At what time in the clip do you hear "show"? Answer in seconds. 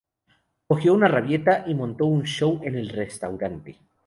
2.23-2.59